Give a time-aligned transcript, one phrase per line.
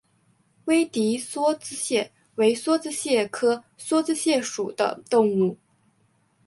[0.65, 5.59] 威迪梭子蟹为梭子蟹科梭子蟹属的动物。